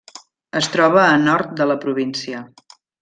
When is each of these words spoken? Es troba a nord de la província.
Es 0.61 0.69
troba 0.75 1.03
a 1.09 1.19
nord 1.25 1.53
de 1.61 1.67
la 1.73 1.77
província. 1.85 2.43